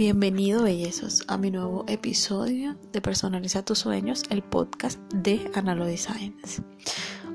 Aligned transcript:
Bienvenido, 0.00 0.62
bellezos, 0.62 1.24
a 1.28 1.36
mi 1.36 1.50
nuevo 1.50 1.84
episodio 1.86 2.74
de 2.90 3.02
Personaliza 3.02 3.62
tus 3.66 3.80
sueños, 3.80 4.22
el 4.30 4.42
podcast 4.42 4.98
de 5.12 5.50
Analo 5.52 5.84
Designs. 5.84 6.62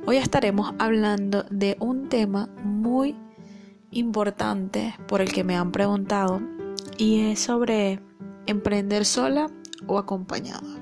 Hoy 0.08 0.18
estaremos 0.18 0.74
hablando 0.80 1.46
de 1.52 1.78
un 1.80 2.10
tema 2.10 2.48
muy 2.64 3.16
importante 3.92 4.96
por 5.08 5.22
el 5.22 5.32
que 5.32 5.44
me 5.44 5.56
han 5.56 5.72
preguntado 5.72 6.42
y 6.98 7.30
es 7.30 7.40
sobre 7.42 8.00
emprender 8.48 9.06
sola 9.06 9.52
o 9.86 10.00
acompañada. 10.00 10.80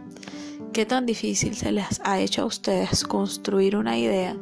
¿Qué 0.71 0.85
tan 0.85 1.05
difícil 1.05 1.53
se 1.53 1.73
les 1.73 1.99
ha 2.05 2.17
hecho 2.17 2.43
a 2.43 2.45
ustedes 2.45 3.03
construir 3.03 3.75
una 3.75 3.97
idea 3.97 4.37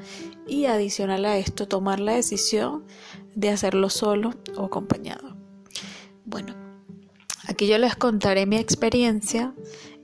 y 0.46 0.66
adicional 0.66 1.26
a 1.26 1.38
esto 1.38 1.68
tomar 1.68 2.02
la 2.02 2.14
decisión 2.14 2.86
de 3.34 3.50
hacerlo 3.50 3.90
solo 3.90 4.30
o 4.56 4.66
acompañado? 4.66 5.36
Bueno, 6.24 6.61
Aquí 7.52 7.68
yo 7.68 7.78
les 7.78 7.98
contaré 7.98 8.46
mi 8.46 8.56
experiencia 8.56 9.54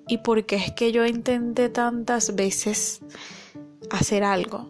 y 0.06 0.18
por 0.18 0.46
qué 0.46 0.58
es 0.58 0.74
que 0.74 0.92
yo 0.92 1.06
intenté 1.06 1.70
tantas 1.70 2.36
veces 2.36 3.00
hacer 3.90 4.26
algo, 4.26 4.70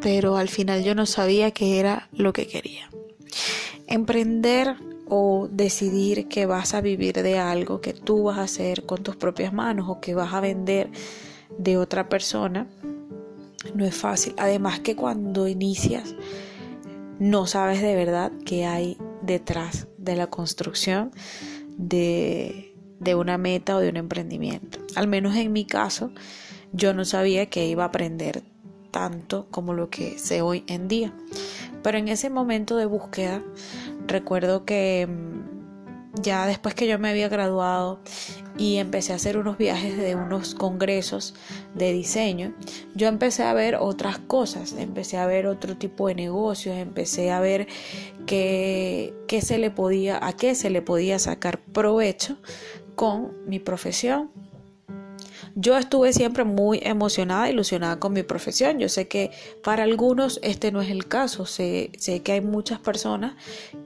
pero 0.00 0.38
al 0.38 0.48
final 0.48 0.82
yo 0.84 0.94
no 0.94 1.04
sabía 1.04 1.50
qué 1.50 1.78
era 1.78 2.08
lo 2.12 2.32
que 2.32 2.46
quería. 2.46 2.88
Emprender 3.86 4.76
o 5.06 5.48
decidir 5.52 6.28
que 6.28 6.46
vas 6.46 6.72
a 6.72 6.80
vivir 6.80 7.22
de 7.22 7.38
algo 7.38 7.82
que 7.82 7.92
tú 7.92 8.22
vas 8.22 8.38
a 8.38 8.44
hacer 8.44 8.86
con 8.86 9.02
tus 9.02 9.16
propias 9.16 9.52
manos 9.52 9.86
o 9.90 10.00
que 10.00 10.14
vas 10.14 10.32
a 10.32 10.40
vender 10.40 10.88
de 11.58 11.76
otra 11.76 12.08
persona 12.08 12.66
no 13.74 13.84
es 13.84 13.94
fácil. 13.94 14.32
Además 14.38 14.80
que 14.80 14.96
cuando 14.96 15.46
inicias 15.46 16.14
no 17.18 17.46
sabes 17.46 17.82
de 17.82 17.94
verdad 17.94 18.32
qué 18.46 18.64
hay 18.64 18.96
detrás 19.20 19.88
de 19.98 20.16
la 20.16 20.28
construcción 20.28 21.12
de, 21.76 22.72
una 23.16 23.38
meta 23.38 23.76
o 23.76 23.80
de 23.80 23.88
un 23.88 23.96
emprendimiento. 23.96 24.78
Al 24.94 25.06
menos 25.06 25.36
en 25.36 25.52
mi 25.52 25.64
caso, 25.64 26.10
yo 26.72 26.94
no 26.94 27.04
sabía 27.04 27.46
que 27.46 27.66
iba 27.66 27.84
a 27.84 27.88
aprender 27.88 28.42
tanto 28.90 29.46
como 29.50 29.74
lo 29.74 29.90
que 29.90 30.18
sé 30.18 30.42
hoy 30.42 30.64
en 30.66 30.88
día. 30.88 31.12
Pero 31.82 31.98
en 31.98 32.08
ese 32.08 32.30
momento 32.30 32.76
de 32.76 32.86
búsqueda, 32.86 33.42
recuerdo 34.06 34.64
que 34.64 35.06
mm, 35.06 35.45
ya 36.20 36.46
después 36.46 36.74
que 36.74 36.86
yo 36.86 36.98
me 36.98 37.08
había 37.08 37.28
graduado 37.28 38.00
y 38.58 38.76
empecé 38.76 39.12
a 39.12 39.16
hacer 39.16 39.36
unos 39.36 39.58
viajes 39.58 39.96
de 39.96 40.14
unos 40.14 40.54
congresos 40.54 41.34
de 41.74 41.92
diseño, 41.92 42.54
yo 42.94 43.08
empecé 43.08 43.42
a 43.42 43.52
ver 43.52 43.76
otras 43.76 44.18
cosas, 44.18 44.74
empecé 44.78 45.18
a 45.18 45.26
ver 45.26 45.46
otro 45.46 45.76
tipo 45.76 46.08
de 46.08 46.14
negocios, 46.14 46.76
empecé 46.76 47.30
a 47.30 47.40
ver 47.40 47.68
qué, 48.26 49.12
se 49.42 49.58
le 49.58 49.70
podía, 49.70 50.24
a 50.26 50.32
qué 50.32 50.54
se 50.54 50.70
le 50.70 50.82
podía 50.82 51.18
sacar 51.18 51.58
provecho 51.58 52.38
con 52.94 53.32
mi 53.46 53.58
profesión. 53.58 54.30
Yo 55.58 55.78
estuve 55.78 56.12
siempre 56.12 56.44
muy 56.44 56.80
emocionada, 56.82 57.48
ilusionada 57.48 57.98
con 57.98 58.12
mi 58.12 58.22
profesión. 58.22 58.78
Yo 58.78 58.90
sé 58.90 59.08
que 59.08 59.30
para 59.64 59.84
algunos 59.84 60.38
este 60.42 60.70
no 60.70 60.82
es 60.82 60.90
el 60.90 61.08
caso. 61.08 61.46
Sé, 61.46 61.90
que 62.22 62.32
hay 62.32 62.42
muchas 62.42 62.78
personas 62.78 63.36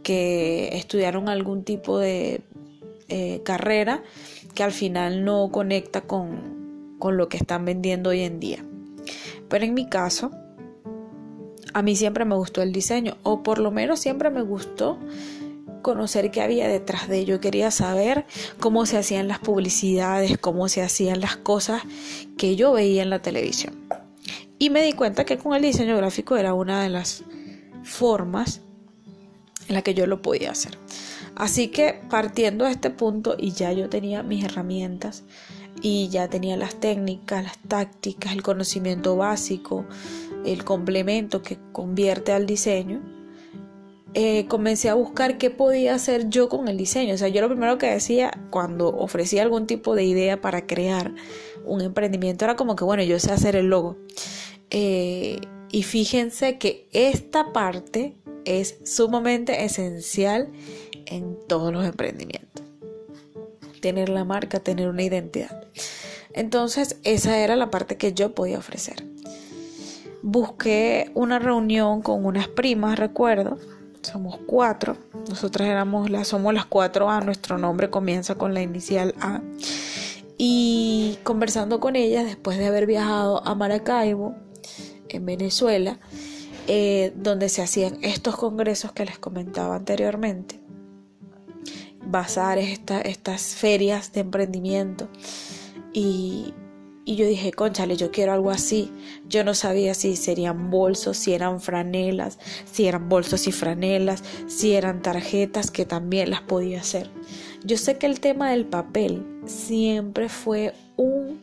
que 0.02 0.70
estudiaron 0.72 1.28
algún 1.28 1.62
tipo 1.62 1.98
de 1.98 2.40
eh, 3.08 3.40
carrera 3.44 4.02
que 4.52 4.64
al 4.64 4.72
final 4.72 5.24
no 5.24 5.48
conecta 5.52 6.00
con, 6.00 6.96
con 6.98 7.16
lo 7.16 7.28
que 7.28 7.36
están 7.36 7.64
vendiendo 7.64 8.10
hoy 8.10 8.22
en 8.22 8.40
día. 8.40 8.64
Pero 9.48 9.64
en 9.64 9.72
mi 9.72 9.88
caso, 9.88 10.32
a 11.72 11.82
mí 11.82 11.94
siempre 11.94 12.24
me 12.24 12.34
gustó 12.34 12.62
el 12.62 12.72
diseño, 12.72 13.16
o 13.22 13.44
por 13.44 13.60
lo 13.60 13.70
menos 13.70 14.00
siempre 14.00 14.30
me 14.30 14.42
gustó 14.42 14.98
conocer 15.80 16.30
qué 16.30 16.40
había 16.42 16.68
detrás 16.68 17.08
de 17.08 17.18
ello. 17.18 17.40
Quería 17.40 17.70
saber 17.70 18.26
cómo 18.58 18.86
se 18.86 18.98
hacían 18.98 19.28
las 19.28 19.38
publicidades, 19.38 20.38
cómo 20.38 20.68
se 20.68 20.82
hacían 20.82 21.20
las 21.20 21.36
cosas 21.36 21.82
que 22.36 22.56
yo 22.56 22.72
veía 22.72 23.02
en 23.02 23.10
la 23.10 23.22
televisión. 23.22 23.74
Y 24.58 24.70
me 24.70 24.82
di 24.82 24.92
cuenta 24.92 25.24
que 25.24 25.38
con 25.38 25.54
el 25.54 25.62
diseño 25.62 25.96
gráfico 25.96 26.36
era 26.36 26.54
una 26.54 26.82
de 26.82 26.90
las 26.90 27.24
formas 27.82 28.60
en 29.68 29.74
la 29.74 29.82
que 29.82 29.94
yo 29.94 30.06
lo 30.06 30.20
podía 30.20 30.50
hacer. 30.50 30.78
Así 31.34 31.68
que 31.68 32.00
partiendo 32.10 32.66
de 32.66 32.72
este 32.72 32.90
punto 32.90 33.36
y 33.38 33.52
ya 33.52 33.72
yo 33.72 33.88
tenía 33.88 34.22
mis 34.22 34.44
herramientas 34.44 35.24
y 35.80 36.08
ya 36.08 36.28
tenía 36.28 36.56
las 36.56 36.74
técnicas, 36.74 37.42
las 37.42 37.58
tácticas, 37.58 38.32
el 38.32 38.42
conocimiento 38.42 39.16
básico, 39.16 39.86
el 40.44 40.64
complemento 40.64 41.42
que 41.42 41.58
convierte 41.72 42.32
al 42.32 42.46
diseño, 42.46 43.00
eh, 44.14 44.46
comencé 44.48 44.88
a 44.88 44.94
buscar 44.94 45.38
qué 45.38 45.50
podía 45.50 45.94
hacer 45.94 46.28
yo 46.28 46.48
con 46.48 46.68
el 46.68 46.76
diseño. 46.76 47.14
O 47.14 47.18
sea, 47.18 47.28
yo 47.28 47.40
lo 47.40 47.48
primero 47.48 47.78
que 47.78 47.86
decía 47.86 48.32
cuando 48.50 48.88
ofrecía 48.88 49.42
algún 49.42 49.66
tipo 49.66 49.94
de 49.94 50.04
idea 50.04 50.40
para 50.40 50.66
crear 50.66 51.14
un 51.64 51.80
emprendimiento 51.80 52.44
era 52.44 52.56
como 52.56 52.74
que, 52.74 52.84
bueno, 52.84 53.02
yo 53.02 53.18
sé 53.20 53.32
hacer 53.32 53.54
el 53.56 53.66
logo. 53.66 53.96
Eh, 54.70 55.40
y 55.70 55.82
fíjense 55.84 56.58
que 56.58 56.88
esta 56.92 57.52
parte 57.52 58.16
es 58.44 58.78
sumamente 58.84 59.64
esencial 59.64 60.48
en 61.06 61.36
todos 61.46 61.72
los 61.72 61.84
emprendimientos. 61.84 62.64
Tener 63.80 64.08
la 64.08 64.24
marca, 64.24 64.60
tener 64.60 64.88
una 64.88 65.02
identidad. 65.02 65.68
Entonces, 66.32 66.98
esa 67.04 67.38
era 67.38 67.56
la 67.56 67.70
parte 67.70 67.96
que 67.96 68.12
yo 68.12 68.34
podía 68.34 68.58
ofrecer. 68.58 69.04
Busqué 70.22 71.10
una 71.14 71.38
reunión 71.38 72.02
con 72.02 72.24
unas 72.24 72.48
primas, 72.48 72.98
recuerdo. 72.98 73.58
Somos 74.02 74.38
cuatro. 74.46 74.96
Nosotras 75.28 75.68
éramos 75.68 76.10
las, 76.10 76.28
somos 76.28 76.54
las 76.54 76.66
cuatro 76.66 77.10
A. 77.10 77.20
Nuestro 77.20 77.58
nombre 77.58 77.90
comienza 77.90 78.34
con 78.36 78.54
la 78.54 78.62
inicial 78.62 79.14
A. 79.20 79.40
Y 80.38 81.18
conversando 81.22 81.80
con 81.80 81.96
ellas, 81.96 82.24
después 82.24 82.56
de 82.58 82.66
haber 82.66 82.86
viajado 82.86 83.46
a 83.46 83.54
Maracaibo, 83.54 84.34
en 85.08 85.26
Venezuela, 85.26 85.98
eh, 86.66 87.12
donde 87.16 87.48
se 87.48 87.62
hacían 87.62 87.98
estos 88.02 88.36
congresos 88.36 88.92
que 88.92 89.04
les 89.04 89.18
comentaba 89.18 89.76
anteriormente, 89.76 90.60
bazares, 92.06 92.80
estas 93.04 93.54
ferias 93.54 94.12
de 94.12 94.20
emprendimiento. 94.20 95.08
Y, 95.92 96.54
y 97.10 97.16
yo 97.16 97.26
dije, 97.26 97.50
conchale, 97.50 97.96
yo 97.96 98.12
quiero 98.12 98.32
algo 98.32 98.52
así. 98.52 98.88
Yo 99.28 99.42
no 99.42 99.52
sabía 99.54 99.94
si 99.94 100.14
serían 100.14 100.70
bolsos, 100.70 101.16
si 101.16 101.34
eran 101.34 101.60
franelas, 101.60 102.38
si 102.70 102.86
eran 102.86 103.08
bolsos 103.08 103.48
y 103.48 103.52
franelas, 103.52 104.22
si 104.46 104.74
eran 104.74 105.02
tarjetas, 105.02 105.72
que 105.72 105.84
también 105.84 106.30
las 106.30 106.42
podía 106.42 106.78
hacer. 106.78 107.10
Yo 107.64 107.78
sé 107.78 107.98
que 107.98 108.06
el 108.06 108.20
tema 108.20 108.52
del 108.52 108.64
papel 108.64 109.26
siempre 109.44 110.28
fue 110.28 110.72
un, 110.96 111.42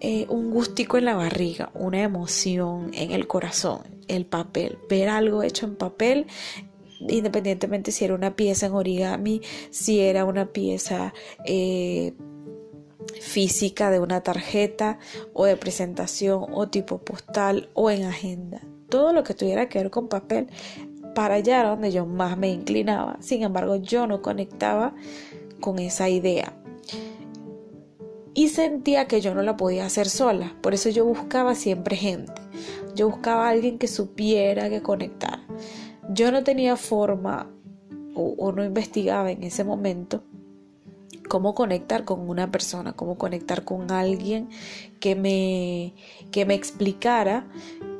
eh, 0.00 0.26
un 0.28 0.50
gustico 0.50 0.98
en 0.98 1.06
la 1.06 1.14
barriga, 1.14 1.70
una 1.72 2.02
emoción 2.02 2.90
en 2.92 3.12
el 3.12 3.26
corazón, 3.26 3.80
el 4.08 4.26
papel. 4.26 4.76
Ver 4.90 5.08
algo 5.08 5.42
hecho 5.42 5.64
en 5.64 5.74
papel 5.74 6.26
independientemente 7.08 7.92
si 7.92 8.04
era 8.04 8.14
una 8.14 8.36
pieza 8.36 8.66
en 8.66 8.72
origami, 8.72 9.40
si 9.70 10.00
era 10.00 10.26
una 10.26 10.52
pieza 10.52 11.14
eh, 11.46 12.12
física 13.20 13.90
de 13.90 14.00
una 14.00 14.22
tarjeta 14.22 14.98
o 15.32 15.44
de 15.44 15.56
presentación 15.56 16.46
o 16.52 16.68
tipo 16.68 16.98
postal 16.98 17.68
o 17.74 17.90
en 17.90 18.04
agenda. 18.04 18.60
Todo 18.88 19.12
lo 19.12 19.22
que 19.22 19.34
tuviera 19.34 19.68
que 19.68 19.78
ver 19.78 19.90
con 19.90 20.08
papel, 20.08 20.48
para 21.14 21.34
allá 21.34 21.60
era 21.60 21.70
donde 21.70 21.92
yo 21.92 22.06
más 22.06 22.36
me 22.36 22.50
inclinaba. 22.50 23.16
Sin 23.20 23.42
embargo, 23.42 23.76
yo 23.76 24.06
no 24.06 24.22
conectaba 24.22 24.94
con 25.60 25.78
esa 25.78 26.08
idea. 26.08 26.54
Y 28.34 28.48
sentía 28.48 29.06
que 29.06 29.20
yo 29.20 29.34
no 29.34 29.42
la 29.42 29.56
podía 29.56 29.86
hacer 29.86 30.08
sola. 30.08 30.56
Por 30.60 30.74
eso 30.74 30.88
yo 30.88 31.04
buscaba 31.04 31.54
siempre 31.54 31.96
gente. 31.96 32.40
Yo 32.94 33.08
buscaba 33.08 33.46
a 33.46 33.50
alguien 33.50 33.78
que 33.78 33.88
supiera, 33.88 34.70
que 34.70 34.82
conectara 34.82 35.42
yo 36.12 36.32
no 36.32 36.42
tenía 36.42 36.76
forma 36.76 37.50
o, 38.14 38.52
no 38.52 38.64
investigaba 38.64 39.30
en 39.30 39.44
ese 39.44 39.64
momento 39.64 40.22
cómo 41.30 41.54
conectar 41.54 42.04
con 42.04 42.28
una 42.28 42.50
persona, 42.50 42.92
cómo 42.92 43.16
conectar 43.16 43.62
con 43.64 43.92
alguien 43.92 44.48
que 44.98 45.14
me, 45.14 45.94
que 46.32 46.44
me 46.44 46.54
explicara 46.54 47.46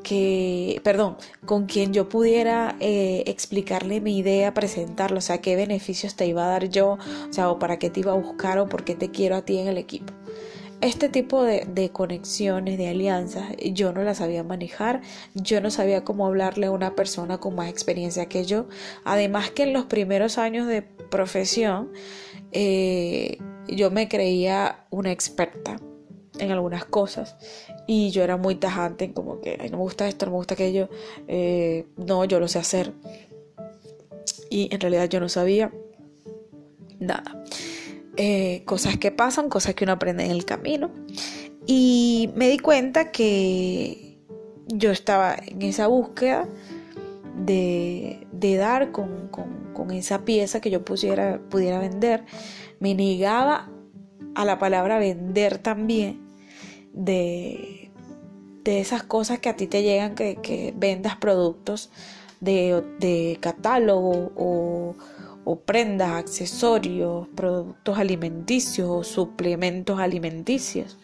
que, 0.03 0.81
perdón, 0.83 1.15
con 1.45 1.65
quien 1.65 1.93
yo 1.93 2.09
pudiera 2.09 2.75
eh, 2.81 3.23
explicarle 3.27 4.01
mi 4.01 4.17
idea, 4.17 4.53
presentarlo, 4.53 5.19
o 5.19 5.21
sea, 5.21 5.37
qué 5.39 5.55
beneficios 5.55 6.15
te 6.15 6.27
iba 6.27 6.43
a 6.43 6.49
dar 6.49 6.67
yo, 6.67 6.97
o 7.29 7.33
sea, 7.33 7.49
o 7.49 7.57
para 7.57 7.79
qué 7.79 7.89
te 7.89 8.01
iba 8.01 8.11
a 8.11 8.15
buscar 8.15 8.59
o 8.59 8.67
por 8.67 8.83
qué 8.83 8.95
te 8.95 9.11
quiero 9.11 9.37
a 9.37 9.43
ti 9.43 9.59
en 9.59 9.69
el 9.69 9.77
equipo. 9.77 10.11
Este 10.81 11.07
tipo 11.07 11.43
de, 11.43 11.89
conexiones, 11.93 12.77
de 12.77 12.89
alianzas, 12.89 13.55
yo 13.59 13.93
no 13.93 14.03
las 14.03 14.17
sabía 14.17 14.43
manejar, 14.43 15.01
yo 15.35 15.61
no 15.61 15.71
sabía 15.71 16.03
cómo 16.03 16.25
hablarle 16.25 16.65
a 16.65 16.71
una 16.71 16.95
persona 16.95 17.37
con 17.37 17.55
más 17.55 17.69
experiencia 17.69 18.25
que 18.25 18.43
yo. 18.43 18.67
Además 19.05 19.51
que 19.51 19.63
en 19.63 19.73
los 19.73 19.85
primeros 19.85 20.37
años 20.37 20.67
de 20.67 20.81
profesión, 20.81 21.91
eh, 22.51 23.37
yo 23.67 23.91
me 23.91 24.07
creía 24.07 24.85
una 24.89 25.11
experta 25.11 25.79
en 26.39 26.51
algunas 26.51 26.85
cosas 26.85 27.35
y 27.87 28.11
yo 28.11 28.23
era 28.23 28.37
muy 28.37 28.55
tajante 28.55 29.05
en 29.05 29.13
como 29.13 29.41
que 29.41 29.57
no 29.69 29.77
me 29.77 29.83
gusta 29.83 30.07
esto, 30.07 30.25
no 30.25 30.31
me 30.31 30.37
gusta 30.37 30.53
aquello, 30.55 30.89
eh, 31.27 31.87
no, 31.97 32.25
yo 32.25 32.39
lo 32.39 32.47
sé 32.47 32.59
hacer 32.59 32.93
y 34.49 34.69
en 34.73 34.79
realidad 34.81 35.09
yo 35.09 35.19
no 35.19 35.29
sabía 35.29 35.71
nada. 36.99 37.43
Eh, 38.17 38.63
cosas 38.65 38.97
que 38.97 39.11
pasan, 39.11 39.49
cosas 39.49 39.73
que 39.73 39.85
uno 39.85 39.93
aprende 39.93 40.25
en 40.25 40.31
el 40.31 40.45
camino. 40.45 40.91
Y 41.65 42.29
me 42.35 42.49
di 42.49 42.59
cuenta 42.59 43.11
que 43.11 44.19
yo 44.67 44.91
estaba 44.91 45.35
en 45.35 45.61
esa 45.61 45.87
búsqueda 45.87 46.47
de, 47.45 48.27
dar 48.57 48.91
con, 48.91 49.29
esa 49.91 50.23
pieza 50.25 50.61
que 50.61 50.69
yo 50.69 50.85
pusiera, 50.85 51.39
pudiera 51.49 51.79
vender. 51.79 52.25
Me 52.79 52.93
negaba 52.93 53.69
a 54.35 54.45
la 54.45 54.59
palabra 54.59 54.99
vender 54.99 55.57
también 55.57 56.21
de, 56.93 57.91
esas 58.65 59.03
cosas 59.03 59.39
que 59.39 59.49
a 59.49 59.55
ti 59.55 59.67
te 59.67 59.83
llegan, 59.83 60.15
que, 60.15 60.73
vendas 60.77 61.15
productos 61.15 61.89
de, 62.39 62.83
de 62.99 63.37
catálogo 63.41 64.31
o 64.35 64.95
o 65.43 65.59
prendas, 65.59 66.11
accesorios, 66.11 67.27
productos 67.35 67.97
alimenticios 67.97 68.89
o 68.89 69.03
suplementos 69.03 69.99
alimenticios. 69.99 70.97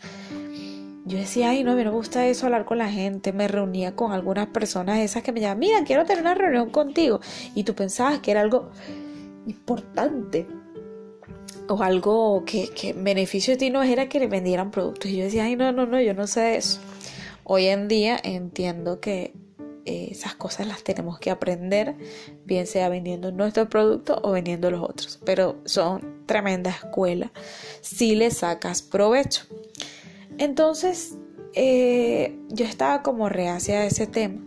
Yo 1.08 1.18
decía, 1.18 1.52
ay, 1.52 1.64
no, 1.64 1.74
me 1.76 1.90
gusta 1.90 2.28
eso, 2.28 2.46
hablar 2.48 2.66
con 2.66 2.78
la 2.78 2.90
gente. 2.90 3.32
Me 3.32 3.48
reunía 3.48 3.96
con 3.96 4.12
algunas 4.12 4.48
personas 4.48 5.00
esas 5.00 5.24
que 5.24 5.32
me 5.32 5.40
llamaban, 5.40 5.60
mira, 5.60 5.84
quiero 5.86 6.06
tener 6.06 6.22
una 6.22 6.36
reunión 6.36 6.70
contigo. 6.70 7.22
Y 7.56 7.64
tú 7.64 7.76
pensabas 7.76 8.20
que 8.20 8.32
era 8.32 8.42
algo 8.42 8.72
importante 9.46 10.46
o 11.70 11.82
algo 11.82 12.44
que, 12.46 12.70
que 12.70 12.92
beneficio 12.92 13.54
de 13.54 13.58
ti 13.58 13.70
no 13.70 13.84
era 13.84 14.10
que 14.10 14.20
le 14.20 14.28
vendieran 14.28 14.70
productos. 14.70 15.10
Y 15.10 15.18
yo 15.18 15.24
decía, 15.24 15.46
ay, 15.46 15.56
no, 15.56 15.72
no, 15.72 15.86
no, 15.86 16.02
yo 16.02 16.14
no 16.14 16.28
sé 16.28 16.58
eso. 16.58 16.82
Hoy 17.46 17.68
en 17.68 17.88
día 17.88 18.20
entiendo 18.22 19.00
que 19.00 19.34
esas 19.88 20.36
cosas 20.36 20.68
las 20.68 20.84
tenemos 20.84 21.18
que 21.20 21.32
aprender, 21.32 21.96
bien 22.46 22.68
sea 22.68 22.90
vendiendo 22.90 23.32
nuestro 23.32 23.70
producto 23.70 24.20
o 24.22 24.32
vendiendo 24.32 24.70
los 24.70 24.82
otros. 24.82 25.20
Pero 25.26 25.58
son 25.66 26.26
tremenda 26.26 26.72
escuela 26.72 27.32
si 27.82 28.16
le 28.16 28.32
sacas 28.32 28.82
provecho. 28.82 29.46
Entonces, 30.38 31.16
eh, 31.54 32.38
yo 32.50 32.66
estaba 32.66 33.02
como 33.02 33.30
reacia 33.30 33.82
a 33.82 33.86
ese 33.86 34.08
tema 34.08 34.42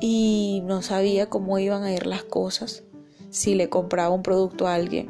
y 0.00 0.62
no 0.64 0.82
sabía 0.82 1.28
cómo 1.28 1.58
iban 1.58 1.82
a 1.82 1.92
ir 1.92 2.06
las 2.06 2.24
cosas. 2.24 2.84
Si 3.30 3.54
le 3.54 3.68
compraba 3.68 4.14
un 4.14 4.22
producto 4.22 4.66
a 4.66 4.74
alguien 4.74 5.08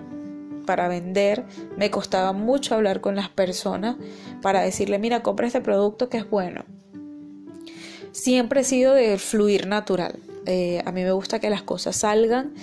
para 0.67 0.89
vender, 0.89 1.45
me 1.77 1.91
costaba 1.91 2.33
mucho 2.33 2.75
hablar 2.75 3.01
con 3.01 3.15
las 3.15 3.29
personas 3.29 3.97
para 4.43 4.63
decirle, 4.63 4.99
mira, 4.99 5.23
compra 5.23 5.47
este 5.47 5.61
producto 5.61 6.09
que 6.09 6.19
es 6.19 6.29
bueno 6.29 6.65
siempre 8.17 8.63
he 8.63 8.65
sido 8.65 8.95
de 8.95 9.19
fluir 9.19 9.67
natural. 9.67 10.19
Eh, 10.47 10.83
a 10.87 10.93
mí 10.93 11.03
me 11.03 11.13
gusta 11.13 11.39
que 11.39 11.51
las 11.51 11.63
cosas 11.63 11.97
salgan 11.97 12.55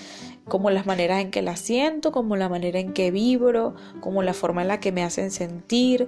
como 0.47 0.69
las 0.69 0.85
maneras 0.85 1.21
en 1.21 1.31
que 1.31 1.41
las 1.41 1.59
siento, 1.59 2.11
como 2.11 2.35
la 2.35 2.49
manera 2.49 2.79
en 2.79 2.93
que 2.93 3.11
vibro, 3.11 3.75
como 4.01 4.23
la 4.23 4.33
forma 4.33 4.61
en 4.61 4.67
la 4.67 4.79
que 4.79 4.91
me 4.91 5.03
hacen 5.03 5.31
sentir. 5.31 6.07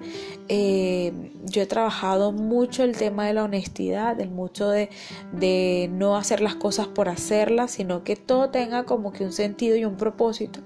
Eh, 0.49 1.31
yo 1.45 1.61
he 1.61 1.65
trabajado 1.65 2.31
mucho 2.31 2.83
el 2.83 2.97
tema 2.97 3.25
de 3.27 3.33
la 3.33 3.43
honestidad, 3.45 4.19
el 4.19 4.29
mucho 4.29 4.69
de, 4.69 4.89
de 5.31 5.89
no 5.91 6.17
hacer 6.17 6.41
las 6.41 6.55
cosas 6.55 6.87
por 6.87 7.07
hacerlas, 7.07 7.71
sino 7.71 8.03
que 8.03 8.15
todo 8.15 8.49
tenga 8.49 8.83
como 8.83 9.13
que 9.13 9.23
un 9.23 9.31
sentido 9.31 9.77
y 9.77 9.85
un 9.85 9.95
propósito. 9.95 10.59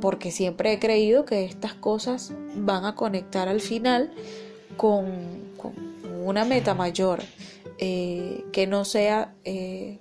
Porque 0.00 0.30
siempre 0.30 0.72
he 0.72 0.78
creído 0.78 1.24
que 1.24 1.44
estas 1.44 1.74
cosas 1.74 2.32
van 2.54 2.84
a 2.84 2.94
conectar 2.94 3.48
al 3.48 3.60
final 3.60 4.12
con, 4.76 5.06
con 5.56 5.72
una 6.24 6.44
meta 6.44 6.74
mayor. 6.74 7.20
Eh, 7.82 8.44
que 8.52 8.66
no 8.66 8.84
sea 8.84 9.32
eh, 9.46 10.00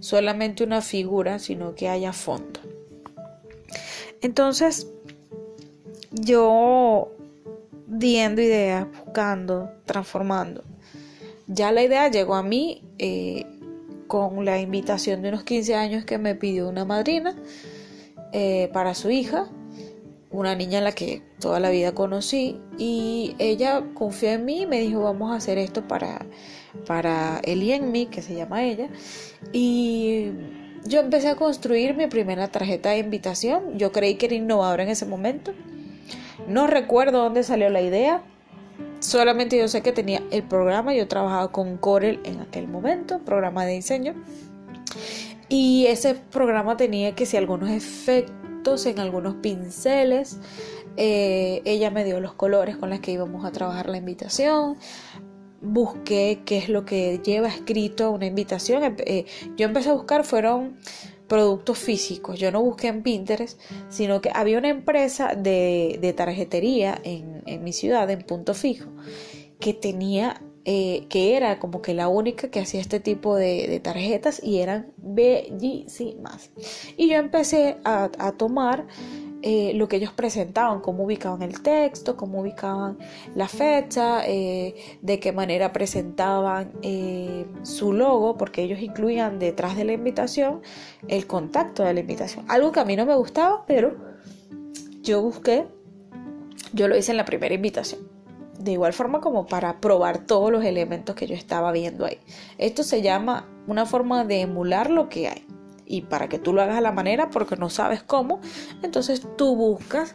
solamente 0.00 0.64
una 0.64 0.82
figura, 0.82 1.38
sino 1.38 1.74
que 1.74 1.88
haya 1.88 2.12
fondo. 2.12 2.60
Entonces, 4.20 4.88
yo 6.10 7.12
viendo 7.86 8.40
ideas, 8.42 8.86
buscando, 9.04 9.70
transformando. 9.84 10.64
Ya 11.46 11.72
la 11.72 11.82
idea 11.82 12.10
llegó 12.10 12.34
a 12.34 12.42
mí 12.42 12.82
eh, 12.98 13.46
con 14.06 14.44
la 14.44 14.60
invitación 14.60 15.22
de 15.22 15.28
unos 15.28 15.44
15 15.44 15.74
años 15.74 16.04
que 16.04 16.18
me 16.18 16.34
pidió 16.34 16.68
una 16.68 16.84
madrina 16.84 17.36
para 18.72 18.94
su 18.94 19.08
hija, 19.08 19.48
una 20.38 20.54
niña 20.54 20.78
a 20.78 20.82
la 20.82 20.92
que 20.92 21.22
toda 21.40 21.60
la 21.60 21.70
vida 21.70 21.94
conocí, 21.94 22.60
y 22.78 23.34
ella 23.38 23.84
confió 23.94 24.30
en 24.30 24.44
mí 24.44 24.62
y 24.62 24.66
me 24.66 24.80
dijo, 24.80 25.02
vamos 25.02 25.32
a 25.32 25.36
hacer 25.36 25.58
esto 25.58 25.86
para 25.86 26.26
para 26.86 27.40
el 27.42 27.62
y 27.62 27.72
en 27.72 27.90
mí, 27.90 28.06
que 28.06 28.20
se 28.20 28.34
llama 28.34 28.62
ella, 28.64 28.88
y 29.52 30.30
yo 30.86 31.00
empecé 31.00 31.28
a 31.28 31.36
construir 31.36 31.96
mi 31.96 32.06
primera 32.06 32.48
tarjeta 32.48 32.90
de 32.90 32.98
invitación. 32.98 33.78
Yo 33.78 33.92
creí 33.92 34.16
que 34.16 34.26
era 34.26 34.36
innovadora 34.36 34.84
en 34.84 34.88
ese 34.88 35.04
momento. 35.04 35.52
No 36.48 36.66
recuerdo 36.66 37.22
dónde 37.22 37.42
salió 37.42 37.68
la 37.70 37.80
idea. 37.80 38.22
Solamente 39.00 39.58
yo 39.58 39.66
sé 39.66 39.82
que 39.82 39.92
tenía 39.92 40.22
el 40.30 40.44
programa. 40.44 40.94
Yo 40.94 41.08
trabajaba 41.08 41.50
con 41.50 41.76
Corel 41.76 42.20
en 42.24 42.40
aquel 42.40 42.68
momento, 42.68 43.18
programa 43.20 43.64
de 43.64 43.72
diseño. 43.72 44.14
Y 45.48 45.86
ese 45.86 46.14
programa 46.14 46.76
tenía 46.76 47.16
que 47.16 47.26
si 47.26 47.36
algunos 47.36 47.70
efectos 47.70 48.45
en 48.86 48.98
algunos 48.98 49.36
pinceles. 49.36 50.38
Eh, 50.96 51.62
ella 51.64 51.90
me 51.90 52.04
dio 52.04 52.20
los 52.20 52.34
colores 52.34 52.76
con 52.76 52.90
los 52.90 53.00
que 53.00 53.12
íbamos 53.12 53.44
a 53.44 53.52
trabajar 53.52 53.88
la 53.88 53.98
invitación 53.98 54.76
busqué 55.60 56.42
qué 56.44 56.58
es 56.58 56.68
lo 56.68 56.84
que 56.84 57.20
lleva 57.24 57.48
escrito 57.48 58.10
una 58.10 58.26
invitación. 58.26 58.96
Eh, 58.98 59.24
yo 59.56 59.66
empecé 59.66 59.90
a 59.90 59.94
buscar, 59.94 60.24
fueron 60.24 60.76
productos 61.26 61.78
físicos. 61.78 62.38
Yo 62.38 62.50
no 62.52 62.62
busqué 62.62 62.88
en 62.88 63.02
Pinterest, 63.02 63.60
sino 63.88 64.20
que 64.20 64.30
había 64.32 64.58
una 64.58 64.68
empresa 64.68 65.34
de, 65.34 66.14
tarjetería 66.16 67.00
en, 67.02 67.42
mi 67.62 67.72
ciudad, 67.72 68.08
en 68.10 68.22
Punto 68.22 68.54
Fijo, 68.54 68.90
que 69.58 69.74
tenía, 69.74 70.40
eh, 70.68 71.06
que 71.08 71.36
era 71.36 71.60
como 71.60 71.80
que 71.80 71.94
la 71.94 72.08
única 72.08 72.48
que 72.48 72.58
hacía 72.58 72.80
este 72.80 72.98
tipo 72.98 73.36
de, 73.36 73.78
tarjetas 73.84 74.42
y 74.42 74.58
eran 74.58 74.92
bellísimas. 74.96 76.50
Y 76.96 77.08
yo 77.08 77.18
empecé 77.18 77.76
a, 77.84 78.08
tomar 78.36 78.88
eh, 79.42 79.74
lo 79.76 79.86
que 79.86 79.98
ellos 79.98 80.12
presentaban, 80.12 80.80
cómo 80.80 81.04
ubicaban 81.04 81.42
el 81.42 81.62
texto, 81.62 82.16
cómo 82.16 82.40
ubicaban 82.40 82.98
la 83.36 83.46
fecha, 83.46 84.26
eh, 84.26 84.74
de 85.02 85.20
qué 85.20 85.30
manera 85.30 85.72
presentaban 85.72 86.72
su 87.62 87.92
logo, 87.92 88.36
porque 88.36 88.64
ellos 88.64 88.80
incluían 88.80 89.38
detrás 89.38 89.76
de 89.76 89.84
la 89.84 89.92
invitación 89.92 90.62
el 91.06 91.28
contacto 91.28 91.84
de 91.84 91.94
la 91.94 92.00
invitación. 92.00 92.44
Algo 92.48 92.72
que 92.72 92.80
a 92.80 92.84
mí 92.84 92.96
no 92.96 93.06
me 93.06 93.14
gustaba, 93.14 93.64
pero 93.68 93.96
yo 95.00 95.22
busqué, 95.22 95.68
yo 96.72 96.88
lo 96.88 96.96
hice 96.96 97.12
en 97.12 97.18
la 97.18 97.24
primera 97.24 97.54
invitación. 97.54 98.15
De 98.58 98.72
igual 98.72 98.92
forma 98.92 99.20
como 99.20 99.46
para 99.46 99.80
probar 99.80 100.26
todos 100.26 100.50
los 100.50 100.64
elementos 100.64 101.14
que 101.14 101.26
yo 101.26 101.34
estaba 101.34 101.72
viendo 101.72 102.04
ahí. 102.06 102.18
Esto 102.58 102.82
se 102.82 103.02
llama 103.02 103.48
una 103.66 103.86
forma 103.86 104.24
de 104.24 104.40
emular 104.42 104.90
lo 104.90 105.08
que 105.08 105.28
hay 105.28 105.46
y 105.86 106.02
para 106.02 106.28
que 106.28 106.38
tú 106.38 106.52
lo 106.52 106.62
hagas 106.62 106.78
a 106.78 106.80
la 106.80 106.92
manera 106.92 107.30
porque 107.30 107.56
no 107.56 107.70
sabes 107.70 108.02
cómo, 108.02 108.40
entonces 108.82 109.22
tú 109.36 109.54
buscas 109.54 110.14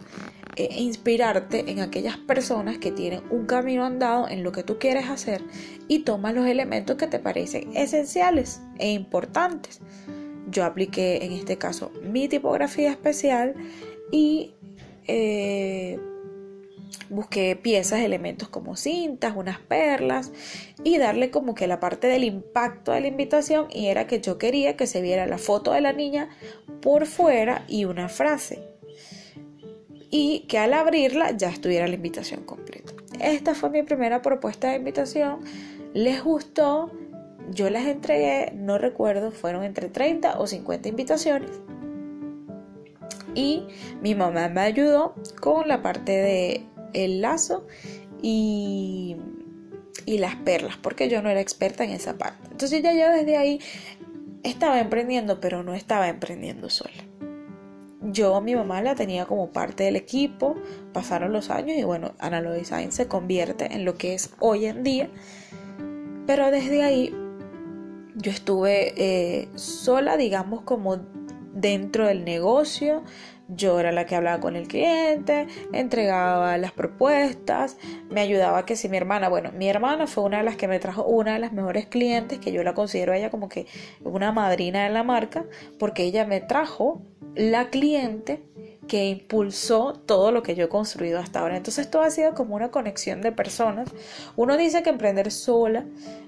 eh, 0.58 0.68
inspirarte 0.78 1.72
en 1.72 1.80
aquellas 1.80 2.18
personas 2.18 2.78
que 2.78 2.92
tienen 2.92 3.24
un 3.30 3.46
camino 3.46 3.86
andado 3.86 4.28
en 4.28 4.44
lo 4.44 4.52
que 4.52 4.64
tú 4.64 4.78
quieres 4.78 5.10
hacer 5.10 5.42
y 5.88 6.00
tomas 6.00 6.34
los 6.36 6.46
elementos 6.46 6.98
que 6.98 7.08
te 7.08 7.20
parecen 7.20 7.76
esenciales 7.76 8.62
e 8.78 8.92
importantes. 8.92 9.80
Yo 10.50 10.66
apliqué 10.66 11.24
en 11.26 11.32
este 11.32 11.58
caso 11.58 11.92
mi 12.04 12.28
tipografía 12.28 12.92
especial 12.92 13.56
y 14.12 14.54
eh, 15.08 15.98
busqué 17.10 17.56
piezas, 17.56 18.00
elementos 18.00 18.50
como 18.50 18.76
cintas, 18.76 19.34
unas 19.36 19.60
perlas 19.60 20.32
y 20.84 20.98
darle 20.98 21.32
como 21.32 21.56
que 21.56 21.68
la 21.68 21.80
parte 21.80 22.08
del 22.08 22.24
impacto 22.24 22.92
de 22.92 23.02
la 23.02 23.08
invitación 23.08 23.68
y 23.72 23.88
era 23.88 24.08
que 24.08 24.22
yo 24.22 24.38
quería 24.38 24.78
que 24.78 24.88
se 24.88 25.02
viera 25.02 25.26
la 25.26 25.38
foto 25.38 25.74
de 25.74 25.82
la 25.82 25.94
niña 25.94 26.30
por 26.82 27.06
fuera 27.06 27.66
y 27.68 27.86
una 27.86 28.10
frase. 28.10 28.64
Y 30.10 30.42
que 30.50 30.58
al 30.58 30.74
abrirla 30.74 31.32
ya 31.32 31.50
estuviera 31.50 31.88
la 31.88 31.96
invitación 31.96 32.44
completa. 32.44 32.94
Esta 33.20 33.56
fue 33.56 33.70
mi 33.70 33.84
primera 33.84 34.22
propuesta 34.22 34.70
de 34.70 34.78
invitación, 34.78 35.40
les 35.94 36.24
gustó, 36.24 36.92
yo 37.52 37.70
las 37.70 37.86
entregué, 37.86 38.52
no 38.56 38.78
recuerdo, 38.78 39.32
fueron 39.32 39.64
entre 39.64 39.90
30 39.90 40.40
o 40.40 40.48
50 40.48 40.90
invitaciones. 40.90 41.52
Y 43.36 43.68
mi 44.02 44.16
mamá 44.16 44.50
me 44.50 44.62
ayudó 44.62 45.16
con 45.40 45.68
la 45.68 45.82
parte 45.82 46.12
de 46.12 46.66
el 46.94 47.22
lazo 47.22 47.66
y, 48.22 49.18
y 50.06 50.18
las 50.18 50.36
perlas, 50.36 50.78
porque 50.78 51.10
yo 51.10 51.22
no 51.22 51.30
era 51.30 51.42
experta 51.42 51.84
en 51.84 51.92
esa 51.92 52.18
parte. 52.18 52.48
Entonces 52.52 52.82
ya 52.82 52.94
yo 52.94 53.10
desde 53.10 53.38
ahí 53.38 53.60
estaba 54.44 54.80
emprendiendo, 54.80 55.40
pero 55.40 55.64
no 55.64 55.74
estaba 55.74 56.10
emprendiendo 56.10 56.70
sola. 56.70 57.04
Yo, 58.04 58.42
mi 58.42 58.56
mamá 58.56 58.82
la 58.82 58.96
tenía 58.96 59.26
como 59.26 59.52
parte 59.52 59.84
del 59.84 59.96
equipo, 59.96 60.56
pasaron 60.92 61.32
los 61.32 61.52
años 61.52 61.78
y 61.78 61.84
bueno, 61.84 62.14
Analog 62.18 62.54
Design 62.54 62.92
se 62.92 63.08
convierte 63.08 63.74
en 63.74 63.86
lo 63.86 63.96
que 63.96 64.16
es 64.16 64.32
hoy 64.40 64.66
en 64.66 64.84
día. 64.84 65.10
Pero 66.26 66.50
desde 66.50 66.84
ahí 66.84 67.16
yo 68.16 68.32
estuve 68.32 68.94
eh, 68.98 69.50
sola, 69.56 70.18
digamos, 70.18 70.62
como 70.62 71.00
dentro 71.54 72.08
del 72.08 72.26
negocio. 72.26 73.04
Yo 73.54 73.80
era 73.80 73.92
la 73.92 74.06
que 74.06 74.16
hablaba 74.16 74.40
con 74.40 74.56
el 74.56 74.68
cliente, 74.68 75.48
entregaba 75.74 76.58
las 76.58 76.72
propuestas, 76.72 77.78
me 78.10 78.22
ayudaba 78.22 78.66
que 78.66 78.76
si 78.76 78.88
mi 78.88 78.98
hermana, 78.98 79.28
bueno, 79.30 79.52
mi 79.52 79.68
hermana 79.68 80.08
fue 80.08 80.24
una 80.24 80.38
de 80.38 80.44
las 80.44 80.56
que 80.56 80.68
me 80.68 80.80
trajo 80.80 81.04
una 81.04 81.34
de 81.34 81.40
las 81.40 81.52
mejores 81.52 81.86
clientes, 81.88 82.40
que 82.40 82.52
yo 82.52 82.64
la 82.64 82.74
considero 82.74 83.14
a 83.14 83.18
ella 83.18 83.30
como 83.30 83.50
que 83.50 83.68
una 84.04 84.32
madrina 84.32 84.86
de 84.86 84.90
la 84.90 85.04
marca, 85.04 85.46
porque 85.78 86.04
ella 86.04 86.26
me 86.26 86.40
trajo 86.40 87.02
la 87.36 87.70
cliente 87.70 88.42
que 88.88 89.06
impulsó 89.06 89.94
todo 90.06 90.32
lo 90.32 90.44
que 90.44 90.56
yo 90.56 90.66
he 90.66 90.70
construido 90.70 91.20
hasta 91.20 91.40
ahora. 91.40 91.56
Entonces 91.56 91.90
todo 91.90 92.02
ha 92.02 92.12
sido 92.12 92.34
como 92.34 92.56
una 92.56 92.72
conexión 92.72 93.22
de 93.22 93.32
personas. 93.32 93.90
Uno 94.36 94.58
dice 94.58 94.84
que 94.84 94.90
emprender 94.90 95.32
sola 95.32 95.86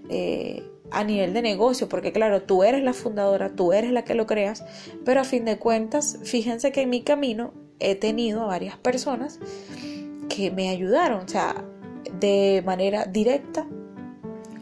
eh, 0.09 0.63
a 0.93 1.03
nivel 1.03 1.33
de 1.33 1.41
negocio, 1.41 1.89
porque 1.89 2.11
claro, 2.11 2.43
tú 2.43 2.63
eres 2.63 2.83
la 2.83 2.93
fundadora, 2.93 3.49
tú 3.49 3.73
eres 3.73 3.91
la 3.91 4.03
que 4.03 4.13
lo 4.13 4.25
creas, 4.25 4.63
pero 5.03 5.21
a 5.21 5.23
fin 5.23 5.45
de 5.45 5.57
cuentas, 5.57 6.19
fíjense 6.23 6.71
que 6.71 6.81
en 6.81 6.89
mi 6.89 7.01
camino 7.01 7.53
he 7.79 7.95
tenido 7.95 8.43
a 8.43 8.45
varias 8.45 8.77
personas 8.77 9.39
que 10.29 10.51
me 10.51 10.69
ayudaron, 10.69 11.25
o 11.25 11.27
sea, 11.27 11.65
de 12.19 12.63
manera 12.65 13.05
directa 13.05 13.67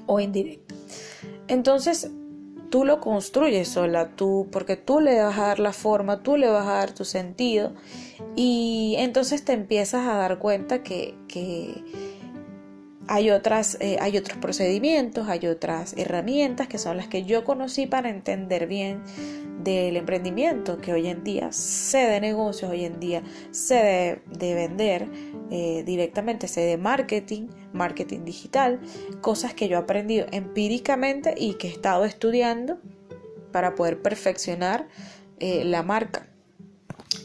o 0.07 0.19
indirecta. 0.19 0.75
Entonces, 1.47 2.11
tú 2.71 2.85
lo 2.85 2.99
construyes 3.01 3.67
sola, 3.67 4.09
tú, 4.15 4.47
porque 4.51 4.77
tú 4.77 4.99
le 4.99 5.21
vas 5.21 5.37
a 5.37 5.47
dar 5.47 5.59
la 5.59 5.73
forma, 5.73 6.23
tú 6.23 6.37
le 6.37 6.47
vas 6.47 6.65
a 6.65 6.73
dar 6.73 6.93
tu 6.93 7.05
sentido 7.05 7.73
y 8.35 8.95
entonces 8.97 9.43
te 9.43 9.53
empiezas 9.53 10.07
a 10.07 10.15
dar 10.15 10.39
cuenta 10.39 10.81
que, 10.81 11.13
hay, 13.07 13.31
otras, 13.31 13.77
eh, 13.79 13.97
hay 13.99 14.17
otros 14.17 14.37
procedimientos, 14.37 15.27
hay 15.27 15.47
otras 15.47 15.93
herramientas 15.97 16.67
que 16.67 16.77
son 16.77 16.97
las 16.97 17.07
que 17.07 17.23
yo 17.23 17.43
conocí 17.43 17.87
para 17.87 18.09
entender 18.09 18.67
bien 18.67 19.01
del 19.63 19.97
emprendimiento, 19.97 20.77
que 20.79 20.93
hoy 20.93 21.07
en 21.07 21.23
día 21.23 21.51
sé 21.51 21.99
de 21.99 22.19
negocios, 22.19 22.71
hoy 22.71 22.85
en 22.85 22.99
día 22.99 23.21
sé 23.51 24.21
de, 24.27 24.55
vender 24.55 25.07
eh, 25.51 25.83
directamente, 25.85 26.47
sé 26.47 26.61
de 26.61 26.77
marketing, 26.77 27.47
marketing 27.73 28.23
digital, 28.23 28.79
cosas 29.21 29.53
que 29.53 29.67
yo 29.67 29.77
he 29.77 29.79
aprendido 29.79 30.25
empíricamente 30.31 31.35
y 31.37 31.55
que 31.55 31.67
he 31.67 31.71
estado 31.71 32.05
estudiando 32.05 32.79
para 33.51 33.75
poder 33.75 34.01
perfeccionar 34.01 34.87
eh, 35.39 35.63
la 35.65 35.83
marca. 35.83 36.30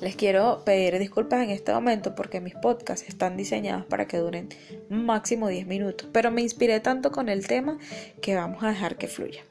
Les 0.01 0.15
quiero 0.15 0.63
pedir 0.65 0.99
disculpas 0.99 1.43
en 1.43 1.51
este 1.51 1.73
momento 1.73 2.15
porque 2.15 2.41
mis 2.41 2.55
podcasts 2.55 3.09
están 3.09 3.37
diseñados 3.37 3.87
para 3.87 4.07
que 4.07 4.19
duren 4.19 4.49
máximo 4.91 5.49
10 5.49 5.67
minutos, 5.67 6.09
pero 6.13 6.31
me 6.31 6.43
inspiré 6.43 6.81
tanto 6.81 7.11
con 7.11 7.29
el 7.29 7.47
tema 7.47 7.79
que 8.21 8.35
vamos 8.35 8.63
a 8.63 8.69
dejar 8.69 8.97
que 8.99 9.09
fluya. 9.09 9.43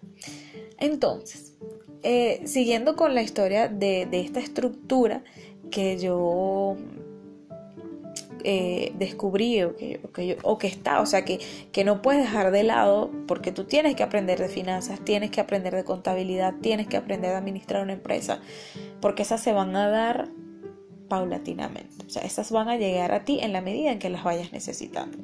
Entonces, 0.78 1.54
eh, 2.04 2.42
siguiendo 2.46 2.96
con 2.96 3.16
la 3.16 3.22
historia 3.22 3.68
de, 3.68 4.06
de 4.06 4.22
esta 4.22 4.40
estructura 4.40 5.24
que 5.72 5.98
yo 5.98 6.78
eh, 8.48 8.92
descubrí 9.00 9.64
o 9.64 9.76
que, 10.60 10.68
está, 10.68 11.02
o 11.02 11.08
sea, 11.08 11.26
que, 11.26 11.40
que 11.72 11.84
no 11.84 12.04
puedes 12.04 12.22
dejar 12.22 12.52
de 12.52 12.62
lado 12.62 13.10
porque 13.28 13.52
tú 13.52 13.64
tienes 13.64 13.96
que 13.96 14.04
aprender 14.04 14.40
de 14.40 14.50
finanzas, 14.50 15.00
tienes 15.04 15.32
que 15.32 15.42
aprender 15.42 15.76
de 15.76 15.84
contabilidad, 15.84 16.54
tienes 16.62 16.88
que 16.88 16.96
aprender 16.96 17.34
a 17.34 17.40
administrar 17.40 17.82
una 17.82 17.94
empresa, 17.94 18.40
porque 19.02 19.24
esas 19.24 19.42
se 19.42 19.52
van 19.52 19.76
a 19.76 19.90
dar 19.90 20.30
paulatinamente, 21.10 22.06
o 22.06 22.10
sea, 22.12 22.22
esas 22.22 22.52
van 22.52 22.70
a 22.70 22.78
llegar 22.78 23.12
a 23.14 23.26
ti 23.26 23.40
en 23.42 23.52
la 23.52 23.62
medida 23.62 23.92
en 23.92 23.98
que 23.98 24.12
las 24.12 24.24
vayas 24.24 24.54
necesitando. 24.54 25.18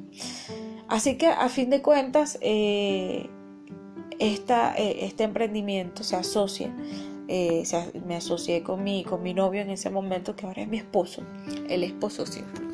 Así 0.88 1.16
que 1.16 1.28
a 1.28 1.48
fin 1.48 1.70
de 1.70 1.80
cuentas, 1.80 2.38
eh, 2.40 3.28
esta, 4.18 4.74
eh, 4.76 5.04
este 5.04 5.22
emprendimiento 5.22 6.02
se 6.02 6.16
asocia 6.16 6.74
me 8.04 8.16
asocié 8.16 8.62
con 8.62 8.82
mi, 8.82 9.04
con 9.04 9.22
mi 9.22 9.32
novio 9.32 9.62
en 9.62 9.70
ese 9.70 9.88
momento, 9.88 10.36
que 10.36 10.44
ahora 10.44 10.62
es 10.62 10.68
mi 10.68 10.76
esposo, 10.76 11.22
el 11.68 11.82
esposo 11.84 12.26
siempre. 12.26 12.71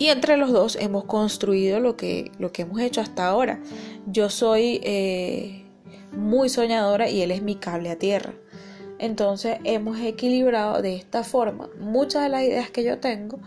Y 0.00 0.08
entre 0.08 0.38
los 0.38 0.50
dos 0.50 0.76
hemos 0.76 1.04
construido 1.04 1.78
lo 1.78 1.94
que, 1.94 2.32
lo 2.38 2.52
que 2.52 2.62
hemos 2.62 2.80
hecho 2.80 3.02
hasta 3.02 3.26
ahora. 3.26 3.60
Yo 4.06 4.30
soy 4.30 4.80
eh, 4.82 5.66
muy 6.12 6.48
soñadora 6.48 7.10
y 7.10 7.20
él 7.20 7.30
es 7.30 7.42
mi 7.42 7.56
cable 7.56 7.90
a 7.90 7.98
tierra. 7.98 8.32
Entonces 8.98 9.58
hemos 9.62 10.00
equilibrado 10.00 10.80
de 10.80 10.96
esta 10.96 11.22
forma 11.22 11.68
muchas 11.78 12.22
de 12.22 12.30
las 12.30 12.42
ideas 12.44 12.70
que 12.70 12.82
yo 12.82 12.98
tengo 12.98 13.40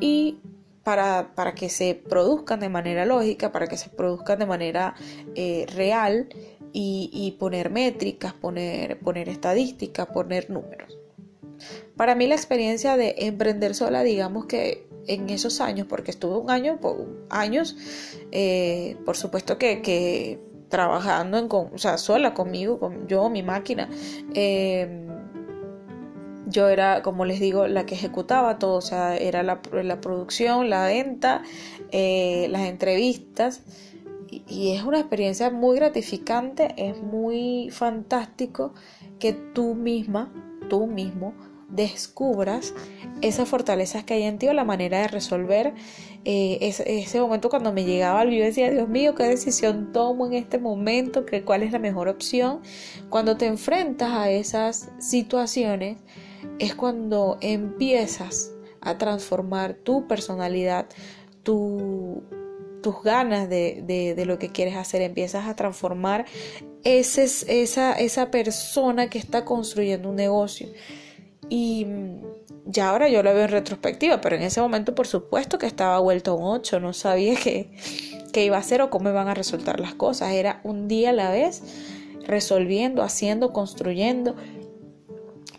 y 0.00 0.40
para, 0.82 1.36
para 1.36 1.54
que 1.54 1.68
se 1.68 1.94
produzcan 1.94 2.58
de 2.58 2.68
manera 2.68 3.06
lógica, 3.06 3.52
para 3.52 3.68
que 3.68 3.76
se 3.76 3.88
produzcan 3.88 4.40
de 4.40 4.46
manera 4.46 4.96
eh, 5.36 5.66
real 5.72 6.26
y, 6.72 7.10
y, 7.12 7.30
poner 7.38 7.70
métricas, 7.70 8.32
poner, 8.32 8.98
poner 8.98 9.28
estadísticas, 9.28 10.08
poner 10.08 10.50
números. 10.50 10.98
Para 11.96 12.16
mí 12.16 12.26
la 12.26 12.34
experiencia 12.34 12.96
de 12.96 13.14
emprender 13.18 13.76
sola, 13.76 14.02
digamos 14.02 14.46
que 14.46 14.90
en 15.06 15.30
esos 15.30 15.60
años, 15.60 15.86
porque 15.88 16.10
estuve 16.10 16.36
un 16.36 16.50
año, 16.50 16.78
años, 17.30 17.76
eh, 18.30 18.96
por 19.04 19.16
supuesto 19.16 19.58
que, 19.58 20.40
trabajando 20.68 21.38
en, 21.38 21.48
o 21.50 21.78
sea, 21.78 21.98
sola 21.98 22.34
conmigo, 22.34 22.78
con 22.78 23.06
yo, 23.06 23.28
mi 23.28 23.42
máquina. 23.42 23.88
Em, 24.34 25.06
yo 26.46 26.68
era, 26.68 27.02
como 27.02 27.24
les 27.24 27.40
digo, 27.40 27.66
la 27.66 27.86
que 27.86 27.94
ejecutaba 27.94 28.58
todo, 28.58 28.76
o 28.76 28.80
sea, 28.80 29.16
era 29.16 29.42
la, 29.42 29.60
producción, 30.00 30.70
la 30.70 30.86
venta, 30.86 31.42
eh, 31.90 32.48
las 32.50 32.62
entrevistas. 32.62 33.62
y 34.30 34.74
es 34.74 34.82
una 34.82 34.98
experiencia 34.98 35.50
muy 35.50 35.76
gratificante, 35.76 36.74
es 36.78 36.96
muy 37.02 37.68
fantástico 37.70 38.72
que 39.18 39.34
tú 39.34 39.74
misma, 39.74 40.32
tú 40.70 40.86
mismo, 40.86 41.34
descubras 41.72 42.74
esas 43.20 43.48
fortalezas 43.48 44.04
que 44.04 44.14
hay 44.14 44.22
en 44.22 44.38
ti 44.38 44.48
o 44.48 44.52
la 44.52 44.64
manera 44.64 45.00
de 45.00 45.08
resolver 45.08 45.74
eh, 46.24 46.58
ese, 46.60 47.20
momento 47.20 47.48
cuando 47.48 47.72
me 47.72 47.84
llegaba 47.84 48.24
yo 48.24 48.44
decía 48.44 48.70
Dios 48.70 48.88
mío 48.88 49.14
qué 49.14 49.24
decisión 49.24 49.92
tomo 49.92 50.26
en 50.26 50.34
este 50.34 50.58
momento 50.58 51.26
que 51.26 51.42
cuál 51.42 51.62
es 51.62 51.72
la 51.72 51.78
mejor 51.78 52.08
opción 52.08 52.60
cuando 53.08 53.36
te 53.36 53.46
enfrentas 53.46 54.12
a 54.12 54.30
esas 54.30 54.90
situaciones 54.98 55.98
es 56.58 56.74
cuando 56.74 57.38
empiezas 57.40 58.52
a 58.80 58.98
transformar 58.98 59.74
tu 59.74 60.06
personalidad 60.06 60.86
tu, 61.42 62.22
tus 62.82 63.02
ganas 63.02 63.48
de, 63.48 64.14
de, 64.16 64.26
lo 64.26 64.38
que 64.38 64.50
quieres 64.50 64.76
hacer. 64.76 65.02
Empiezas 65.02 65.46
a 65.46 65.56
transformar 65.56 66.26
ese, 66.84 67.24
esa, 67.24 67.92
esa 67.92 68.30
persona 68.30 69.08
que 69.08 69.18
está 69.18 69.44
construyendo 69.44 70.10
un 70.10 70.16
negocio 70.16 70.68
y 71.54 71.86
ya 72.64 72.88
ahora 72.88 73.10
yo 73.10 73.22
lo 73.22 73.34
veo 73.34 73.44
en 73.44 73.50
retrospectiva, 73.50 74.22
pero 74.22 74.36
en 74.36 74.42
ese 74.42 74.62
momento 74.62 74.94
por 74.94 75.06
supuesto 75.06 75.58
que 75.58 75.66
estaba 75.66 75.98
vuelto 75.98 76.34
un 76.34 76.44
8, 76.44 76.80
no 76.80 76.94
sabía 76.94 77.34
qué, 77.36 77.70
qué 78.32 78.46
iba 78.46 78.56
a 78.56 78.60
hacer 78.60 78.80
o 78.80 78.88
cómo 78.88 79.10
iban 79.10 79.28
a 79.28 79.34
resultar 79.34 79.78
las 79.78 79.94
cosas. 79.94 80.32
Era 80.32 80.62
un 80.64 80.88
día 80.88 81.10
a 81.10 81.12
la 81.12 81.30
vez, 81.30 81.62
resolviendo, 82.26 83.02
haciendo, 83.02 83.52
construyendo, 83.52 84.34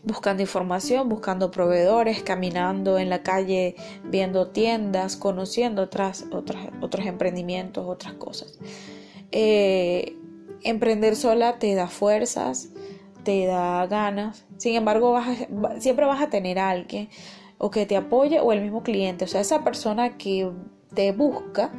buscando 0.01 0.41
información, 0.41 1.09
buscando 1.09 1.51
proveedores, 1.51 2.23
caminando 2.23 2.97
en 2.97 3.11
la 3.11 3.21
calle, 3.21 3.75
viendo 4.03 4.47
tiendas, 4.47 5.15
conociendo 5.15 5.83
otras, 5.83 6.25
otras, 6.31 6.69
otros 6.81 7.05
emprendimientos, 7.05 7.85
otras 7.87 8.13
cosas. 8.13 8.57
Eh, 9.31 10.17
emprender 10.63 11.15
sola 11.15 11.59
te 11.59 11.75
da 11.75 11.87
fuerzas, 11.87 12.72
te 13.23 13.45
da 13.45 13.85
ganas. 13.87 14.45
Sin 14.57 14.75
embargo, 14.75 15.11
vas 15.11 15.27
siempre 15.79 16.05
vas 16.05 16.21
a 16.21 16.29
tener 16.29 16.59
a 16.59 16.69
alguien 16.69 17.09
o 17.57 17.71
que 17.71 17.85
te 17.85 17.95
apoye 17.95 18.39
o 18.39 18.51
el 18.51 18.61
mismo 18.61 18.83
cliente. 18.83 19.25
O 19.25 19.27
sea, 19.27 19.41
esa 19.41 19.63
persona 19.63 20.17
que 20.17 20.51
te 20.93 21.11
busca 21.11 21.71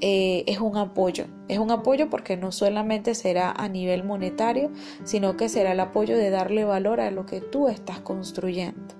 eh, 0.00 0.44
es 0.46 0.60
un 0.60 0.76
apoyo. 0.76 1.26
Es 1.48 1.58
un 1.58 1.70
apoyo 1.70 2.08
porque 2.08 2.36
no 2.36 2.52
solamente 2.52 3.14
será 3.14 3.52
a 3.52 3.68
nivel 3.68 4.04
monetario, 4.04 4.70
sino 5.04 5.36
que 5.36 5.48
será 5.48 5.72
el 5.72 5.80
apoyo 5.80 6.16
de 6.16 6.30
darle 6.30 6.64
valor 6.64 7.00
a 7.00 7.10
lo 7.10 7.26
que 7.26 7.40
tú 7.40 7.68
estás 7.68 8.00
construyendo, 8.00 8.94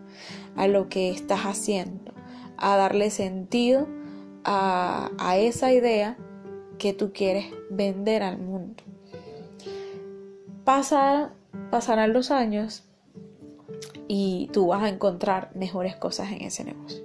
a 0.57 0.67
lo 0.67 0.89
que 0.89 1.11
estás 1.11 1.41
haciendo, 1.41 2.13
a 2.57 2.77
darle 2.77 3.11
sentido 3.11 3.87
a, 4.45 5.11
a 5.19 5.37
esa 5.39 5.73
idea 5.73 6.17
que 6.79 6.93
tú 6.93 7.13
quieres 7.13 7.47
vender 7.71 8.23
al 8.23 8.39
mundo. 8.39 8.83
Pasa 10.65 11.33
pasarán 11.71 12.13
los 12.13 12.31
años 12.31 12.85
y 14.09 14.49
tú 14.53 14.69
vas 14.69 14.83
a 14.83 14.89
encontrar 14.89 15.51
mejores 15.55 15.97
cosas 15.97 16.33
en 16.33 16.43
ese 16.43 16.65
negocio. 16.65 17.05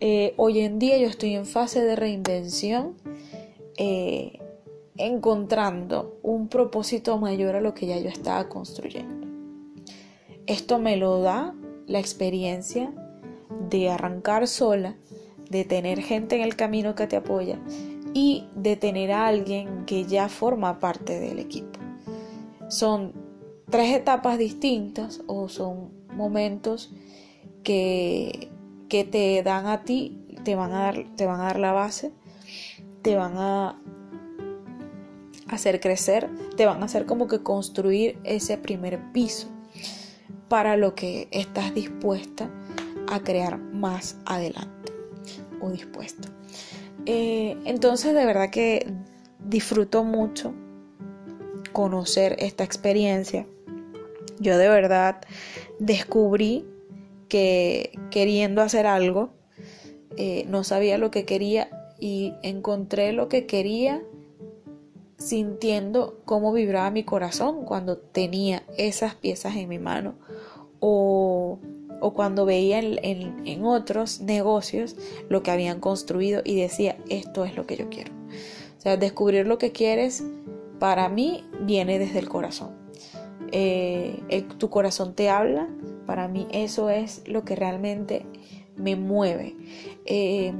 Eh, 0.00 0.34
hoy 0.36 0.60
en 0.60 0.78
día 0.78 0.98
yo 0.98 1.06
estoy 1.06 1.34
en 1.34 1.46
fase 1.46 1.82
de 1.82 1.96
reinvención, 1.96 2.96
eh, 3.76 4.40
encontrando 4.96 6.18
un 6.22 6.48
propósito 6.48 7.18
mayor 7.18 7.56
a 7.56 7.60
lo 7.60 7.74
que 7.74 7.86
ya 7.86 7.98
yo 7.98 8.08
estaba 8.08 8.48
construyendo. 8.48 9.26
Esto 10.46 10.78
me 10.78 10.96
lo 10.96 11.20
da 11.20 11.54
la 11.86 12.00
experiencia 12.00 12.92
de 13.70 13.90
arrancar 13.90 14.48
sola, 14.48 14.96
de 15.50 15.64
tener 15.64 16.02
gente 16.02 16.36
en 16.36 16.42
el 16.42 16.56
camino 16.56 16.94
que 16.94 17.06
te 17.06 17.16
apoya 17.16 17.60
y 18.14 18.48
de 18.54 18.76
tener 18.76 19.12
a 19.12 19.26
alguien 19.26 19.84
que 19.86 20.04
ya 20.04 20.28
forma 20.28 20.78
parte 20.78 21.20
del 21.20 21.38
equipo. 21.38 21.78
Son 22.68 23.12
tres 23.72 23.96
etapas 23.96 24.38
distintas 24.38 25.22
o 25.26 25.48
son 25.48 25.90
momentos 26.14 26.92
que, 27.64 28.50
que 28.88 29.02
te 29.04 29.42
dan 29.42 29.66
a 29.66 29.82
ti, 29.82 30.36
te 30.44 30.54
van 30.54 30.72
a 30.72 30.82
dar, 30.82 31.06
te 31.16 31.26
van 31.26 31.40
a 31.40 31.44
dar 31.44 31.58
la 31.58 31.72
base, 31.72 32.12
te 33.00 33.16
van 33.16 33.32
a 33.38 33.80
hacer 35.48 35.80
crecer, 35.80 36.28
te 36.56 36.66
van 36.66 36.82
a 36.82 36.84
hacer 36.84 37.06
como 37.06 37.26
que 37.28 37.42
construir 37.42 38.18
ese 38.24 38.58
primer 38.58 39.00
piso 39.12 39.48
para 40.48 40.76
lo 40.76 40.94
que 40.94 41.28
estás 41.30 41.74
dispuesta 41.74 42.50
a 43.08 43.20
crear 43.20 43.58
más 43.58 44.18
adelante 44.26 44.92
o 45.62 45.70
dispuesto. 45.70 46.28
Eh, 47.06 47.56
entonces 47.64 48.14
de 48.14 48.26
verdad 48.26 48.50
que 48.50 48.92
disfruto 49.38 50.04
mucho 50.04 50.52
conocer 51.72 52.36
esta 52.38 52.64
experiencia. 52.64 53.46
Yo 54.38 54.58
de 54.58 54.68
verdad 54.68 55.20
descubrí 55.78 56.66
que 57.28 57.98
queriendo 58.10 58.62
hacer 58.62 58.86
algo, 58.86 59.30
eh, 60.16 60.44
no 60.48 60.64
sabía 60.64 60.98
lo 60.98 61.10
que 61.10 61.24
quería 61.24 61.70
y 61.98 62.34
encontré 62.42 63.12
lo 63.12 63.28
que 63.28 63.46
quería 63.46 64.02
sintiendo 65.16 66.20
cómo 66.24 66.52
vibraba 66.52 66.90
mi 66.90 67.04
corazón 67.04 67.64
cuando 67.64 67.96
tenía 67.96 68.64
esas 68.76 69.14
piezas 69.14 69.56
en 69.56 69.68
mi 69.68 69.78
mano 69.78 70.14
o, 70.80 71.60
cuando 72.14 72.44
veía 72.44 72.80
en, 72.80 73.64
otros 73.64 74.20
negocios 74.20 74.96
lo 75.28 75.44
que 75.44 75.52
habían 75.52 75.78
construido 75.78 76.42
y 76.44 76.60
decía, 76.60 76.98
esto 77.08 77.44
es 77.44 77.56
lo 77.56 77.64
que 77.64 77.76
yo 77.76 77.88
quiero. 77.88 78.12
O 78.76 78.80
sea, 78.80 78.96
descubrir 78.96 79.46
lo 79.46 79.58
que 79.58 79.70
quieres 79.70 80.24
para 80.80 81.08
mí 81.08 81.44
viene 81.60 82.00
desde 82.00 82.18
el 82.18 82.28
corazón. 82.28 82.81
Eh, 83.52 84.46
tu 84.58 84.70
corazón 84.70 85.14
te 85.14 85.28
habla, 85.28 85.68
para 86.06 86.26
mí 86.26 86.48
eso 86.52 86.88
es 86.90 87.22
lo 87.26 87.44
que 87.44 87.54
realmente 87.54 88.26
me 88.76 88.96
mueve. 88.96 89.56
Eh, 90.06 90.52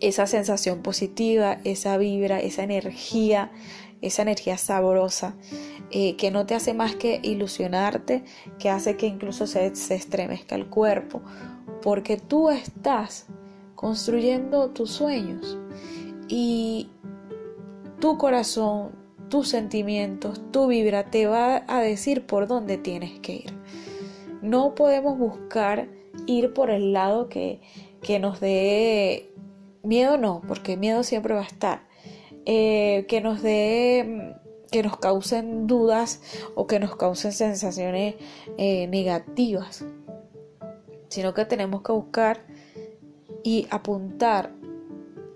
esa 0.00 0.26
sensación 0.26 0.82
positiva, 0.82 1.58
esa 1.64 1.96
vibra, 1.96 2.40
esa 2.40 2.62
energía, 2.62 3.52
esa 4.00 4.22
energía 4.22 4.56
sabrosa, 4.58 5.36
eh, 5.90 6.16
que 6.16 6.30
no 6.30 6.46
te 6.46 6.54
hace 6.54 6.74
más 6.74 6.96
que 6.96 7.20
ilusionarte, 7.22 8.24
que 8.58 8.70
hace 8.70 8.96
que 8.96 9.06
incluso 9.06 9.46
se, 9.46 9.74
se 9.76 9.94
estremezca 9.94 10.54
el 10.54 10.66
cuerpo, 10.66 11.20
porque 11.82 12.16
tú 12.16 12.50
estás 12.50 13.26
construyendo 13.74 14.70
tus 14.70 14.90
sueños 14.90 15.58
y 16.28 16.90
tu 18.00 18.16
corazón, 18.16 18.92
tus 19.30 19.48
sentimientos, 19.48 20.40
tu 20.52 20.66
vibra 20.66 21.10
te 21.10 21.26
va 21.26 21.64
a 21.66 21.80
decir 21.80 22.26
por 22.26 22.46
dónde 22.46 22.76
tienes 22.76 23.18
que 23.20 23.32
ir. 23.36 23.54
No 24.42 24.74
podemos 24.74 25.18
buscar 25.18 25.88
ir 26.26 26.52
por 26.52 26.70
el 26.70 26.92
lado 26.92 27.30
que, 27.30 27.62
que 28.02 28.18
nos 28.18 28.40
dé 28.40 29.30
Miedo 29.82 30.18
no, 30.18 30.42
porque 30.46 30.76
miedo 30.76 31.02
siempre 31.02 31.34
va 31.34 31.40
a 31.40 31.44
estar. 31.44 31.88
Eh, 32.44 33.06
que 33.08 33.20
nos 33.20 33.42
dé, 33.42 34.34
que 34.70 34.82
nos 34.82 34.98
causen 34.98 35.66
dudas 35.66 36.20
o 36.54 36.66
que 36.66 36.78
nos 36.78 36.96
causen 36.96 37.32
sensaciones 37.32 38.16
eh, 38.58 38.86
negativas, 38.88 39.84
sino 41.08 41.34
que 41.34 41.44
tenemos 41.44 41.82
que 41.82 41.92
buscar 41.92 42.44
y 43.42 43.66
apuntar 43.70 44.52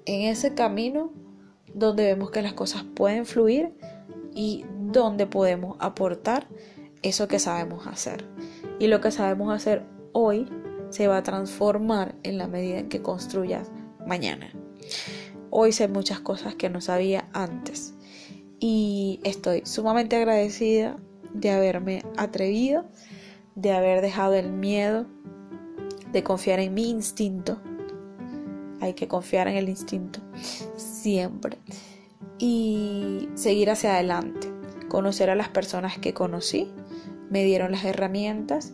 en 0.04 0.22
ese 0.22 0.54
camino 0.54 1.10
donde 1.74 2.04
vemos 2.04 2.30
que 2.30 2.40
las 2.40 2.54
cosas 2.54 2.84
pueden 2.94 3.26
fluir 3.26 3.74
y 4.32 4.64
donde 4.92 5.26
podemos 5.26 5.76
aportar 5.80 6.46
eso 7.02 7.28
que 7.28 7.38
sabemos 7.38 7.86
hacer. 7.86 8.24
Y 8.78 8.86
lo 8.86 9.00
que 9.00 9.10
sabemos 9.10 9.52
hacer 9.52 9.84
hoy 10.12 10.48
se 10.90 11.08
va 11.08 11.18
a 11.18 11.22
transformar 11.22 12.14
en 12.22 12.38
la 12.38 12.46
medida 12.46 12.78
en 12.78 12.88
que 12.88 13.02
construyas 13.02 13.70
mañana. 14.06 14.50
Hoy 15.50 15.72
sé 15.72 15.88
muchas 15.88 16.20
cosas 16.20 16.54
que 16.54 16.70
no 16.70 16.80
sabía 16.80 17.28
antes 17.32 17.94
y 18.60 19.20
estoy 19.24 19.62
sumamente 19.64 20.16
agradecida 20.16 20.96
de 21.32 21.50
haberme 21.50 22.04
atrevido, 22.16 22.84
de 23.56 23.72
haber 23.72 24.00
dejado 24.00 24.34
el 24.34 24.52
miedo, 24.52 25.06
de 26.12 26.22
confiar 26.22 26.60
en 26.60 26.74
mi 26.74 26.90
instinto. 26.90 27.58
Hay 28.80 28.94
que 28.94 29.08
confiar 29.08 29.48
en 29.48 29.56
el 29.56 29.68
instinto 29.68 30.20
siempre 31.04 31.58
y 32.38 33.28
seguir 33.34 33.68
hacia 33.68 33.94
adelante. 33.94 34.48
Conocer 34.88 35.28
a 35.28 35.34
las 35.34 35.50
personas 35.50 35.98
que 35.98 36.14
conocí, 36.14 36.70
me 37.28 37.44
dieron 37.44 37.72
las 37.72 37.84
herramientas 37.84 38.72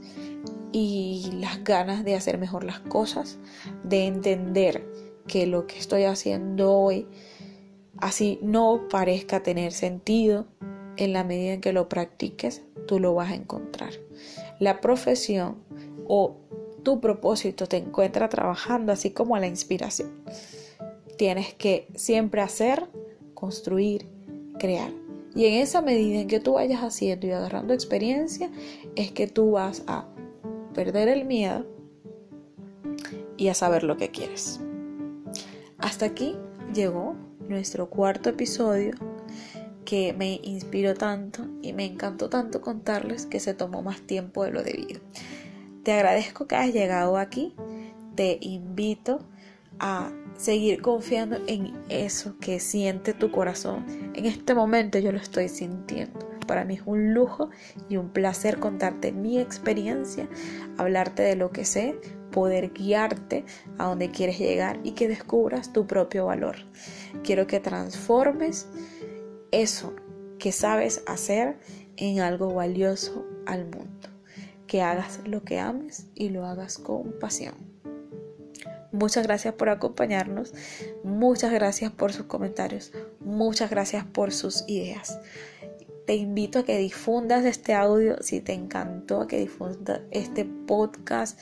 y 0.71 1.29
las 1.41 1.65
ganas 1.65 2.05
de 2.05 2.15
hacer 2.15 2.39
mejor 2.39 2.63
las 2.63 2.79
cosas, 2.79 3.39
de 3.83 4.07
entender 4.07 4.87
que 5.27 5.49
lo 5.49 5.67
que 5.67 5.79
estoy 5.79 6.05
haciendo 6.05 6.73
hoy, 6.73 7.09
así 7.99 8.39
no 8.43 8.87
parezca 8.89 9.43
tener 9.43 9.73
sentido, 9.73 10.47
en 10.97 11.13
la 11.13 11.25
medida 11.25 11.55
en 11.55 11.61
que 11.61 11.73
lo 11.73 11.89
practiques, 11.89 12.63
tú 12.87 13.01
lo 13.01 13.15
vas 13.15 13.33
a 13.33 13.35
encontrar. 13.35 13.95
La 14.61 14.81
profesión 14.81 15.57
o 16.07 16.37
tu 16.85 17.01
propósito 17.01 17.67
te 17.67 17.79
encuentra 17.79 18.29
trabajando, 18.29 18.93
así 18.93 19.11
como 19.11 19.37
la 19.39 19.47
inspiración. 19.47 20.11
Tienes 21.21 21.53
que 21.53 21.87
siempre 21.97 22.41
hacer, 22.41 22.89
construir, 23.35 24.07
crear. 24.59 24.91
Y 25.35 25.45
en 25.45 25.61
esa 25.61 25.83
medida 25.83 26.19
en 26.19 26.29
que 26.29 26.41
tú 26.41 26.55
vayas 26.55 26.81
haciendo 26.81 27.27
y 27.27 27.31
agarrando 27.31 27.75
experiencia, 27.75 28.51
es 28.97 29.13
que 29.13 29.27
tú 29.27 29.51
vas 29.51 29.83
a 29.87 30.09
perder 30.73 31.09
el 31.09 31.27
miedo 31.27 31.67
y 33.37 33.49
a 33.49 33.55
saber 33.55 33.83
lo 33.83 33.99
que 33.99 34.09
quieres. 34.11 34.61
Hasta 35.77 36.07
aquí 36.07 36.39
llegó 36.73 37.17
nuestro 37.51 37.91
cuarto 37.91 38.31
episodio 38.31 38.95
que 39.85 40.15
me 40.15 40.41
inspiró 40.43 40.95
tanto 40.95 41.45
y 41.61 41.75
me 41.75 41.85
encantó 41.85 42.31
tanto 42.31 42.63
contarles 42.63 43.27
que 43.27 43.41
se 43.41 43.53
tomó 43.53 43.83
más 43.83 44.01
tiempo 44.01 44.43
de 44.45 44.53
lo 44.53 44.63
debido. 44.63 45.03
Te 45.83 45.93
agradezco 45.93 46.47
que 46.47 46.57
hayas 46.57 46.75
llegado 46.75 47.19
aquí. 47.19 47.55
Te 48.15 48.39
invito 48.41 49.17
a 49.17 49.40
seguir 50.37 50.81
confiando 50.81 51.39
en 51.47 51.73
eso 51.89 52.37
que 52.41 52.61
siente 52.61 53.13
tu 53.13 53.31
corazón. 53.31 53.85
En 54.15 54.27
este 54.27 54.55
momento 54.55 54.99
yo 54.99 55.13
lo 55.13 55.19
estoy 55.19 55.49
sintiendo. 55.49 56.19
Para 56.47 56.65
mí 56.65 56.75
es 56.75 56.83
un 56.85 57.15
lujo 57.15 57.51
y 57.89 57.97
un 57.97 58.09
placer 58.09 58.59
contarte 58.59 59.13
mi 59.13 59.39
experiencia, 59.39 60.29
hablarte 60.79 61.23
de 61.23 61.37
lo 61.37 61.51
que 61.51 61.65
sé, 61.65 61.95
poder 62.33 62.73
guiarte 62.73 63.45
a 63.79 63.87
donde 63.87 64.11
quieres 64.11 64.39
llegar 64.39 64.81
y 64.83 64.93
que 64.93 65.09
descubras 65.09 65.73
tu 65.73 65.87
propio 65.87 66.27
valor. 66.27 66.57
Quiero 67.23 67.47
que 67.47 67.61
transformes 67.61 68.69
eso 69.53 69.95
que 70.39 70.53
sabes 70.53 71.03
hacer 71.07 71.59
en 71.97 72.21
algo 72.21 72.53
valioso 72.53 73.27
al 73.47 73.65
mundo. 73.65 74.09
Que 74.67 74.83
hagas 74.83 75.21
lo 75.27 75.45
que 75.45 75.61
ames 75.61 76.07
y 76.15 76.31
lo 76.31 76.47
hagas 76.47 76.79
con 76.79 77.13
pasión. 77.21 77.70
Muchas 78.93 79.25
gracias 79.25 79.55
por 79.55 79.69
acompañarnos, 79.69 80.53
muchas 81.05 81.53
gracias 81.53 81.93
por 81.93 82.13
sus 82.13 82.27
comentarios, 82.27 82.93
muchas 83.21 83.71
gracias 83.71 84.05
por 84.05 84.33
sus 84.33 84.65
ideas. 84.67 85.21
Te 86.07 86.17
invito 86.17 86.59
a 86.59 86.65
que 86.65 86.77
difundas 86.77 87.45
este 87.45 87.73
audio 87.73 88.21
si 88.21 88.41
te 88.41 88.53
encantó, 88.53 89.21
a 89.21 89.29
que 89.29 89.39
difundas 89.39 90.01
este 90.11 90.45
podcast, 90.45 91.39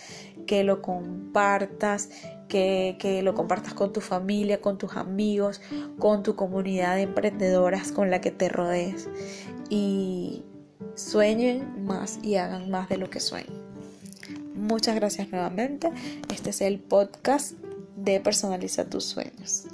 que 0.47 0.63
lo 0.63 0.83
compartas, 0.83 2.11
que, 2.49 2.97
que, 2.99 3.23
lo 3.23 3.35
compartas 3.35 3.73
con 3.73 3.95
tu 3.95 4.03
familia, 4.03 4.61
con 4.61 4.77
tus 4.77 4.97
amigos, 4.97 5.63
con 5.99 6.23
tu 6.23 6.37
comunidad 6.37 6.97
de 6.97 7.03
emprendedoras 7.03 7.93
con 7.93 8.11
la 8.11 8.21
que 8.21 8.31
te 8.31 8.51
rodees. 8.51 9.09
Y 9.71 10.45
sueñen 10.95 11.85
más 11.85 12.19
y 12.23 12.37
hagan 12.37 12.71
más 12.71 12.91
de 12.91 12.99
lo 12.99 13.09
que 13.09 13.21
sueñen. 13.21 13.68
Muchas 14.59 14.97
gracias 14.97 15.31
nuevamente. 15.31 15.91
Este 16.33 16.51
es 16.51 16.61
el 16.61 16.81
podcast 16.81 17.53
de 17.97 18.21
Personaliza 18.21 18.85
tus 18.85 19.05
sueños. 19.05 19.65